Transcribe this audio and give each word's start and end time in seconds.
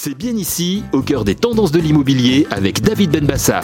C'est 0.00 0.14
bien 0.14 0.36
ici, 0.36 0.84
au 0.92 1.02
cœur 1.02 1.24
des 1.24 1.34
tendances 1.34 1.72
de 1.72 1.80
l'immobilier, 1.80 2.46
avec 2.52 2.82
David 2.82 3.10
Benbassa. 3.10 3.62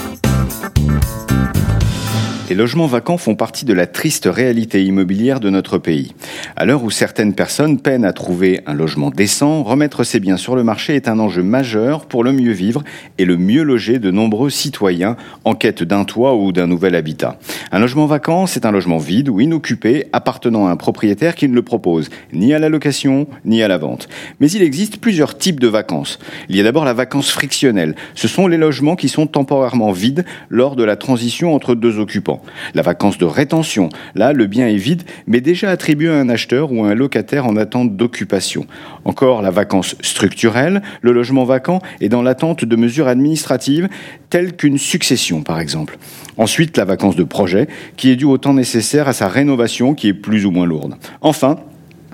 Les 2.50 2.54
logements 2.54 2.86
vacants 2.86 3.17
font 3.17 3.36
partie 3.36 3.64
de 3.64 3.73
la 3.73 3.86
triste 3.86 4.28
réalité 4.30 4.84
immobilière 4.84 5.41
de 5.41 5.48
notre 5.48 5.78
pays. 5.78 6.12
À 6.57 6.67
l'heure 6.67 6.84
où 6.84 6.91
certaines 6.91 7.32
personnes 7.32 7.80
peinent 7.80 8.05
à 8.05 8.12
trouver 8.12 8.61
un 8.66 8.75
logement 8.75 9.09
décent, 9.09 9.62
remettre 9.62 10.05
ses 10.05 10.20
biens 10.20 10.36
sur 10.36 10.54
le 10.54 10.62
marché 10.62 10.95
est 10.95 11.09
un 11.09 11.18
enjeu 11.20 11.43
majeur 11.43 12.05
pour 12.05 12.23
le 12.23 12.33
mieux 12.33 12.52
vivre 12.52 12.84
et 13.16 13.25
le 13.25 13.38
mieux 13.38 13.62
loger 13.62 13.98
de 13.98 14.11
nombreux 14.11 14.51
citoyens 14.51 15.16
en 15.45 15.55
quête 15.55 15.83
d'un 15.83 16.05
toit 16.05 16.34
ou 16.34 16.52
d'un 16.52 16.66
nouvel 16.66 16.95
habitat. 16.96 17.38
Un 17.73 17.79
logement 17.79 18.05
vacant, 18.05 18.47
c'est 18.47 18.66
un 18.66 18.73
logement 18.73 18.98
vide 18.98 19.30
ou 19.30 19.41
inoccupé 19.41 20.09
appartenant 20.12 20.66
à 20.66 20.70
un 20.70 20.77
propriétaire 20.77 21.37
qui 21.37 21.48
ne 21.48 21.55
le 21.55 21.62
propose 21.62 22.11
ni 22.34 22.52
à 22.52 22.59
la 22.59 22.69
location 22.69 23.27
ni 23.47 23.62
à 23.62 23.69
la 23.69 23.79
vente. 23.79 24.06
Mais 24.41 24.51
il 24.51 24.62
existe 24.62 24.98
plusieurs 24.98 25.38
types 25.38 25.61
de 25.61 25.69
vacances. 25.69 26.19
Il 26.51 26.56
y 26.56 26.61
a 26.61 26.65
d'abord 26.65 26.84
la 26.84 26.92
vacance 26.92 27.30
frictionnelle. 27.30 27.95
Ce 28.15 28.29
sont 28.29 28.48
les 28.48 28.59
logements 28.59 28.97
qui 28.97 29.09
sont 29.09 29.27
temporairement 29.27 29.92
vides 29.92 30.27
lors 30.51 30.77
de 30.77 30.84
la 30.84 30.97
transition 30.97 31.55
entre 31.55 31.74
deux 31.74 31.98
occupants. 31.98 32.34
La 32.74 32.83
vacance 32.83 33.19
de 33.19 33.24
rétention, 33.24 33.88
là, 34.15 34.33
le 34.33 34.47
bien 34.47 34.69
est 34.69 34.77
vide, 34.77 35.02
mais 35.27 35.41
déjà 35.41 35.70
attribué 35.70 36.09
à 36.09 36.15
un 36.15 36.29
acheteur 36.29 36.73
ou 36.73 36.84
à 36.84 36.88
un 36.88 36.95
locataire 36.95 37.47
en 37.47 37.57
attente 37.57 37.97
d'occupation. 37.97 38.66
Encore 39.05 39.43
la 39.43 39.51
vacance 39.51 39.97
structurelle, 40.01 40.83
le 41.02 41.12
logement 41.12 41.45
vacant 41.45 41.80
est 42.01 42.09
dans 42.09 42.23
l'attente 42.23 42.65
de 42.65 42.77
mesures 42.77 43.09
administratives 43.09 43.88
telles 44.30 44.57
qu'une 44.57 44.79
succession, 44.79 45.43
par 45.43 45.60
exemple. 45.60 45.98
Ensuite, 46.37 46.77
la 46.77 46.84
vacance 46.84 47.16
de 47.16 47.24
projet, 47.24 47.69
qui 47.97 48.10
est 48.10 48.16
due 48.16 48.24
au 48.24 48.38
temps 48.38 48.55
nécessaire 48.55 49.09
à 49.09 49.12
sa 49.12 49.29
rénovation, 49.29 49.95
qui 49.95 50.09
est 50.09 50.15
plus 50.15 50.46
ou 50.46 50.51
moins 50.51 50.66
lourde. 50.66 50.95
Enfin, 51.21 51.57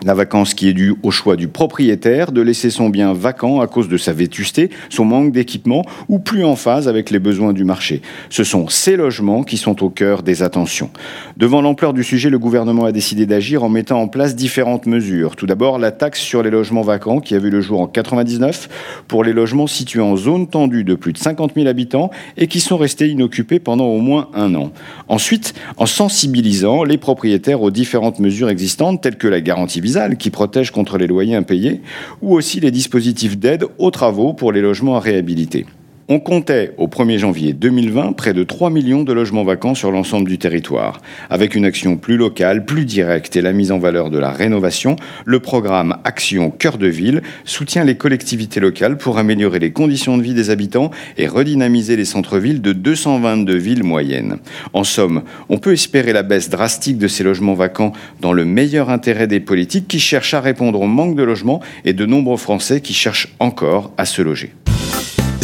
la 0.04 0.14
vacance 0.14 0.54
qui 0.54 0.68
est 0.68 0.72
due 0.72 0.94
au 1.02 1.10
choix 1.10 1.36
du 1.36 1.48
propriétaire 1.48 2.32
de 2.32 2.40
laisser 2.40 2.70
son 2.70 2.88
bien 2.88 3.12
vacant 3.12 3.60
à 3.60 3.66
cause 3.66 3.88
de 3.88 3.96
sa 3.96 4.12
vétusté, 4.12 4.70
son 4.88 5.04
manque 5.04 5.32
d'équipement 5.32 5.84
ou 6.08 6.18
plus 6.18 6.44
en 6.44 6.56
phase 6.56 6.88
avec 6.88 7.10
les 7.10 7.18
besoins 7.18 7.52
du 7.52 7.64
marché. 7.64 8.02
Ce 8.28 8.44
sont 8.44 8.68
ces 8.68 8.96
logements 8.96 9.42
qui 9.42 9.56
sont 9.56 9.82
au 9.82 9.90
cœur 9.90 10.22
des 10.22 10.42
attentions. 10.42 10.90
Devant 11.36 11.62
l'ampleur 11.62 11.92
du 11.92 12.04
sujet, 12.04 12.30
le 12.30 12.38
gouvernement 12.38 12.84
a 12.84 12.92
décidé 12.92 13.26
d'agir 13.26 13.62
en 13.62 13.68
mettant 13.68 14.00
en 14.00 14.08
place 14.08 14.34
différentes 14.34 14.86
mesures. 14.86 15.36
Tout 15.36 15.46
d'abord, 15.46 15.78
la 15.78 15.90
taxe 15.90 16.20
sur 16.20 16.42
les 16.42 16.50
logements 16.50 16.82
vacants 16.82 17.20
qui 17.20 17.34
a 17.34 17.38
vu 17.38 17.50
le 17.50 17.60
jour 17.60 17.80
en 17.80 17.86
99 17.86 19.04
pour 19.08 19.24
les 19.24 19.32
logements 19.32 19.66
situés 19.66 20.00
en 20.00 20.16
zone 20.16 20.48
tendue 20.48 20.84
de 20.84 20.94
plus 20.94 21.12
de 21.12 21.18
50 21.18 21.52
000 21.54 21.66
habitants 21.66 22.10
et 22.36 22.46
qui 22.46 22.60
sont 22.60 22.76
restés 22.76 23.08
inoccupés 23.08 23.58
pendant 23.58 23.86
au 23.86 23.98
moins 23.98 24.28
un 24.34 24.54
an. 24.54 24.72
Ensuite, 25.08 25.54
en 25.76 25.86
sensibilisant 25.86 26.84
les 26.84 26.98
propriétaires 26.98 27.62
aux 27.62 27.70
différentes 27.70 28.20
mesures 28.20 28.48
existantes 28.48 29.00
telles 29.02 29.16
que 29.16 29.28
la 29.28 29.40
garantie 29.40 29.80
qui 30.16 30.30
protège 30.30 30.70
contre 30.70 30.98
les 30.98 31.06
loyers 31.06 31.34
impayés, 31.34 31.80
ou 32.22 32.34
aussi 32.34 32.60
les 32.60 32.70
dispositifs 32.70 33.38
d'aide 33.38 33.66
aux 33.78 33.90
travaux 33.90 34.32
pour 34.32 34.52
les 34.52 34.60
logements 34.60 34.96
à 34.96 35.00
réhabiliter. 35.00 35.66
On 36.12 36.18
comptait 36.18 36.72
au 36.76 36.88
1er 36.88 37.18
janvier 37.18 37.52
2020 37.52 38.14
près 38.14 38.32
de 38.32 38.42
3 38.42 38.68
millions 38.70 39.04
de 39.04 39.12
logements 39.12 39.44
vacants 39.44 39.76
sur 39.76 39.92
l'ensemble 39.92 40.28
du 40.28 40.38
territoire. 40.38 41.00
Avec 41.30 41.54
une 41.54 41.64
action 41.64 41.96
plus 41.96 42.16
locale, 42.16 42.64
plus 42.64 42.84
directe 42.84 43.36
et 43.36 43.40
la 43.40 43.52
mise 43.52 43.70
en 43.70 43.78
valeur 43.78 44.10
de 44.10 44.18
la 44.18 44.32
rénovation, 44.32 44.96
le 45.24 45.38
programme 45.38 45.98
Action 46.02 46.50
Cœur 46.50 46.78
de 46.78 46.88
Ville 46.88 47.22
soutient 47.44 47.84
les 47.84 47.94
collectivités 47.94 48.58
locales 48.58 48.98
pour 48.98 49.18
améliorer 49.18 49.60
les 49.60 49.70
conditions 49.70 50.18
de 50.18 50.22
vie 50.24 50.34
des 50.34 50.50
habitants 50.50 50.90
et 51.16 51.28
redynamiser 51.28 51.94
les 51.94 52.04
centres-villes 52.04 52.60
de 52.60 52.72
222 52.72 53.56
villes 53.56 53.84
moyennes. 53.84 54.38
En 54.72 54.82
somme, 54.82 55.22
on 55.48 55.58
peut 55.58 55.74
espérer 55.74 56.12
la 56.12 56.24
baisse 56.24 56.50
drastique 56.50 56.98
de 56.98 57.06
ces 57.06 57.22
logements 57.22 57.54
vacants 57.54 57.92
dans 58.20 58.32
le 58.32 58.44
meilleur 58.44 58.90
intérêt 58.90 59.28
des 59.28 59.38
politiques 59.38 59.86
qui 59.86 60.00
cherchent 60.00 60.34
à 60.34 60.40
répondre 60.40 60.80
au 60.80 60.88
manque 60.88 61.14
de 61.14 61.22
logements 61.22 61.60
et 61.84 61.92
de 61.92 62.04
nombreux 62.04 62.36
Français 62.36 62.80
qui 62.80 62.94
cherchent 62.94 63.28
encore 63.38 63.92
à 63.96 64.06
se 64.06 64.22
loger. 64.22 64.50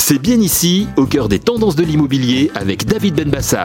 C'est 0.08 0.20
bien 0.20 0.36
ici, 0.36 0.86
au 0.96 1.04
cœur 1.04 1.28
des 1.28 1.40
tendances 1.40 1.74
de 1.74 1.82
l'immobilier, 1.82 2.52
avec 2.54 2.86
David 2.86 3.16
Benbassa. 3.16 3.64